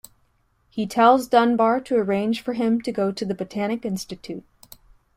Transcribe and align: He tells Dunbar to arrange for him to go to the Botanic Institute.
He 0.71 0.87
tells 0.87 1.27
Dunbar 1.27 1.79
to 1.81 1.95
arrange 1.95 2.41
for 2.41 2.53
him 2.53 2.81
to 2.81 2.91
go 2.91 3.11
to 3.11 3.23
the 3.23 3.35
Botanic 3.35 3.85
Institute. 3.85 4.43